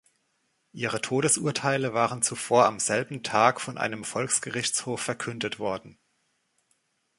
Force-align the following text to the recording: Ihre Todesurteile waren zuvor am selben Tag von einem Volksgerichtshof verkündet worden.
Ihre 0.73 0.99
Todesurteile 0.99 1.93
waren 1.93 2.23
zuvor 2.23 2.65
am 2.65 2.79
selben 2.79 3.21
Tag 3.21 3.61
von 3.61 3.77
einem 3.77 4.03
Volksgerichtshof 4.03 4.99
verkündet 4.99 5.59
worden. 5.59 5.99